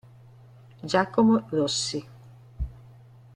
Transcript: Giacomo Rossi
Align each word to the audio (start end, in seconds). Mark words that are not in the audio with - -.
Giacomo 0.91 1.45
Rossi 1.51 1.99